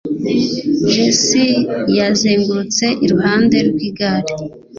Jessie 0.91 1.57
yazengurutse 1.97 2.85
iruhande 3.05 3.57
rw'igare 3.69 4.31